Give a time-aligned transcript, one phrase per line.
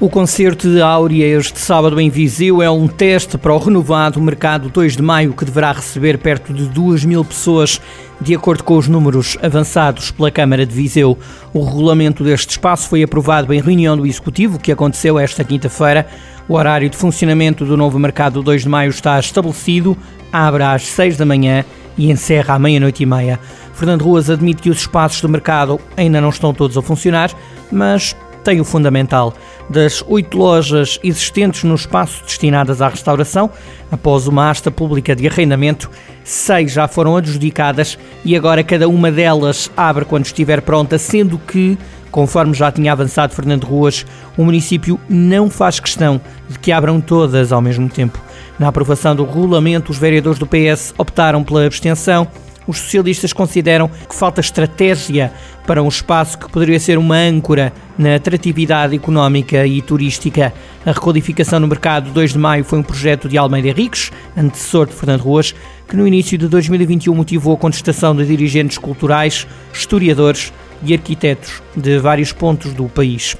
[0.00, 4.70] O concerto de Áurea este sábado em Viseu é um teste para o renovado mercado
[4.70, 7.78] 2 de maio que deverá receber perto de 2 mil pessoas,
[8.18, 11.18] de acordo com os números avançados pela Câmara de Viseu.
[11.52, 16.06] O regulamento deste espaço foi aprovado em reunião do Executivo, que aconteceu esta quinta-feira.
[16.48, 19.94] O horário de funcionamento do novo mercado 2 de maio está estabelecido,
[20.32, 21.62] abre às 6 da manhã
[21.98, 23.38] e encerra à meia-noite e meia.
[23.74, 27.30] Fernando Ruas admite que os espaços do mercado ainda não estão todos a funcionar,
[27.70, 29.34] mas tem o fundamental.
[29.68, 33.50] Das oito lojas existentes no espaço destinadas à restauração,
[33.90, 35.90] após uma asta pública de arrendamento,
[36.24, 41.78] seis já foram adjudicadas e agora cada uma delas abre quando estiver pronta, sendo que
[42.10, 44.04] Conforme já tinha avançado Fernando Ruas,
[44.36, 48.20] o município não faz questão de que abram todas ao mesmo tempo.
[48.58, 52.26] Na aprovação do regulamento, os vereadores do PS optaram pela abstenção.
[52.70, 55.32] Os socialistas consideram que falta estratégia
[55.66, 60.54] para um espaço que poderia ser uma âncora na atratividade económica e turística.
[60.86, 64.92] A recodificação no mercado 2 de maio foi um projeto de Almeida Henriques, antecessor de
[64.92, 65.52] Fernando Ruas,
[65.88, 71.98] que no início de 2021 motivou a contestação de dirigentes culturais, historiadores e arquitetos de
[71.98, 73.36] vários pontos do país.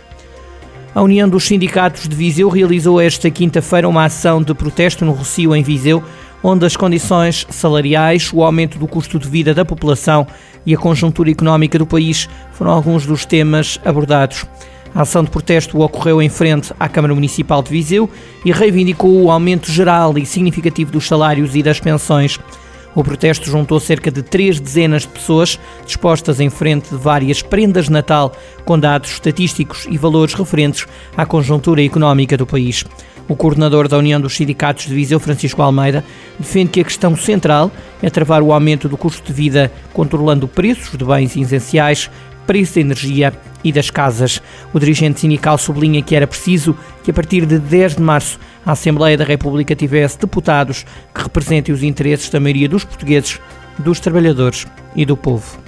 [0.93, 5.55] A União dos Sindicatos de Viseu realizou esta quinta-feira uma ação de protesto no Rocio,
[5.55, 6.03] em Viseu,
[6.43, 10.27] onde as condições salariais, o aumento do custo de vida da população
[10.65, 14.47] e a conjuntura económica do país foram alguns dos temas abordados.
[14.95, 18.11] A ação de protesto ocorreu em frente à Câmara Municipal de Viseu
[18.45, 22.39] e reivindicou o aumento geral e significativo dos salários e das pensões.
[22.93, 27.85] O protesto juntou cerca de três dezenas de pessoas dispostas em frente de várias prendas
[27.85, 28.33] de Natal
[28.65, 32.85] com dados estatísticos e valores referentes à conjuntura económica do país.
[33.29, 36.05] O coordenador da União dos Sindicatos de Viseu, Francisco Almeida,
[36.39, 37.71] defende que a questão central
[38.03, 42.11] é travar o aumento do custo de vida, controlando preços de bens essenciais,
[42.47, 43.33] preço da energia
[43.63, 44.43] e das casas.
[44.73, 48.73] O dirigente sindical sublinha que era preciso que, a partir de 10 de março, a
[48.73, 53.39] Assembleia da República tivesse deputados que representem os interesses da maioria dos portugueses,
[53.79, 54.67] dos trabalhadores
[54.97, 55.59] e do povo.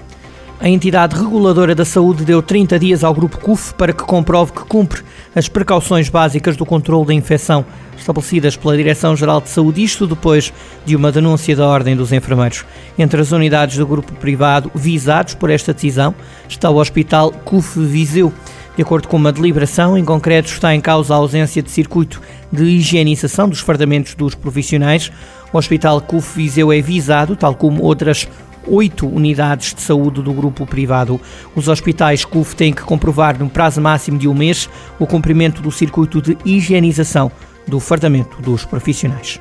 [0.60, 4.64] A entidade reguladora da saúde deu 30 dias ao grupo CUF para que comprove que
[4.64, 5.02] cumpre
[5.34, 7.64] as precauções básicas do controle da infecção
[7.96, 10.52] estabelecidas pela Direção-Geral de Saúde, isto depois
[10.84, 12.64] de uma denúncia da Ordem dos Enfermeiros.
[12.98, 16.14] Entre as unidades do grupo privado visados por esta decisão
[16.48, 18.32] está o Hospital CUF Viseu.
[18.74, 22.64] De acordo com uma deliberação, em concreto está em causa a ausência de circuito de
[22.64, 25.12] higienização dos fardamentos dos profissionais.
[25.52, 28.26] O Hospital CUF Viseu é visado, tal como outras
[28.66, 31.20] oito unidades de saúde do grupo privado.
[31.54, 34.68] Os hospitais CUF têm que comprovar, num prazo máximo de um mês,
[34.98, 37.30] o cumprimento do circuito de higienização
[37.66, 39.40] do fardamento dos profissionais.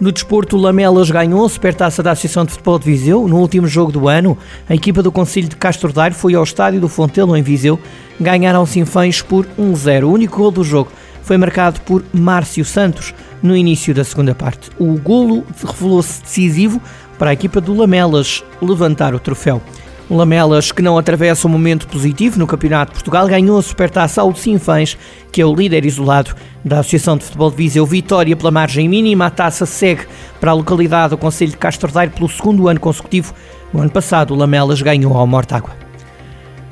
[0.00, 3.28] No desporto, Lamelas ganhou a supertaça da Associação de Futebol de Viseu.
[3.28, 6.80] No último jogo do ano, a equipa do Conselho de Castro Daire foi ao estádio
[6.80, 7.78] do Fontelo, em Viseu.
[8.18, 10.04] Ganharam Sinfãs por 1-0.
[10.04, 10.90] O único gol do jogo
[11.22, 14.70] foi marcado por Márcio Santos no início da segunda parte.
[14.78, 16.80] O golo revelou-se decisivo
[17.18, 19.62] para a equipa do Lamelas levantar o troféu.
[20.10, 24.32] Lamelas, que não atravessa um momento positivo no Campeonato de Portugal, ganhou a supertaça ao
[24.32, 24.98] de Sinfãs,
[25.30, 27.86] que é o líder isolado da Associação de Futebol de Viseu.
[27.86, 30.06] Vitória pela margem mínima, a taça segue
[30.40, 33.32] para a localidade do Conselho de Castro Daire pelo segundo ano consecutivo.
[33.72, 35.79] No ano passado, o Lamelas ganhou ao Mortágua.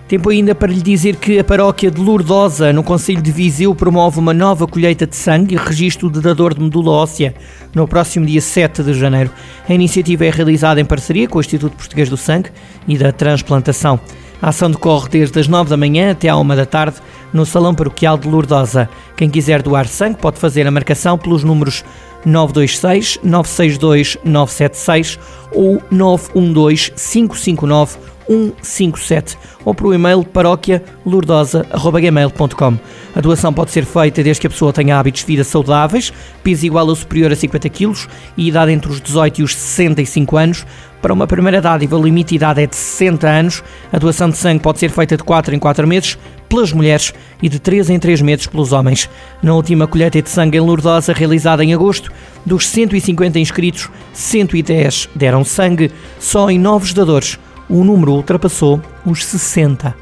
[0.08, 4.18] Tempo ainda para lhe dizer que a paróquia de Lourdosa, no Conselho de Viseu, promove
[4.18, 7.34] uma nova colheita de sangue e registro de dador de medula óssea
[7.74, 9.30] no próximo dia 7 de janeiro.
[9.68, 12.48] A iniciativa é realizada em parceria com o Instituto Português do Sangue
[12.88, 14.00] e da Transplantação.
[14.40, 16.96] A ação decorre desde as 9 da manhã até à 1 da tarde
[17.30, 18.88] no Salão Paroquial de Lourdosa.
[19.14, 21.84] Quem quiser doar sangue pode fazer a marcação pelos números
[22.24, 25.18] 926 962 976
[25.52, 32.78] ou 912 559 157 ou por e-mail paróquia lourdosa.gmail.com.
[33.14, 36.12] A doação pode ser feita desde que a pessoa tenha hábitos de vida saudáveis,
[36.44, 38.06] peso igual ou superior a 50 kg
[38.36, 40.66] e idade entre os 18 e os 65 anos.
[41.00, 43.64] Para uma primeira dádiva, o limite de idade é de 60 anos.
[43.92, 47.48] A doação de sangue pode ser feita de 4 em 4 meses pelas mulheres e
[47.48, 49.08] de 3 em 3 meses pelos homens.
[49.42, 52.10] Na última colheita de sangue em Lourdosa, realizada em agosto,
[52.44, 59.94] dos 150 inscritos, 110 deram sangue só em novos dadores o número ultrapassou os 60.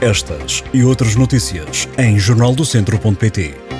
[0.00, 3.71] Estas e outras notícias em jornaldocentro.pt